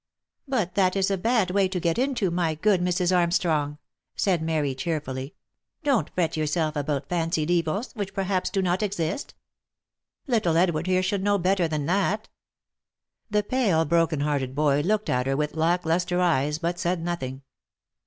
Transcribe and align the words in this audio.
"But 0.47 0.73
that 0.73 0.95
is 0.95 1.11
a 1.11 1.15
bad 1.19 1.51
way 1.51 1.67
to 1.67 1.79
get 1.79 1.99
into, 1.99 2.31
my 2.31 2.55
good 2.55 2.81
Mrs. 2.81 3.15
Armstrong," 3.15 3.77
said 4.15 4.41
Mary, 4.41 4.73
cheerfully." 4.73 5.35
Don't 5.83 6.09
fret 6.15 6.35
yourself 6.35 6.75
about 6.75 7.07
fancied 7.07 7.51
evils, 7.51 7.91
which 7.93 8.11
perhaps 8.15 8.49
do 8.49 8.63
not 8.63 8.81
exist. 8.81 9.35
Little 10.25 10.57
Edward 10.57 10.87
here 10.87 11.03
should 11.03 11.21
know 11.23 11.37
better 11.37 11.67
than 11.67 11.85
that." 11.85 12.29
The 13.29 13.43
pale, 13.43 13.85
brokenhearted 13.85 14.55
boy 14.55 14.81
looked 14.81 15.07
at 15.07 15.27
her 15.27 15.37
with 15.37 15.55
lack 15.55 15.85
lustre 15.85 16.19
eyes, 16.19 16.57
but 16.57 16.79
said 16.79 16.99
nothing. 17.03 17.43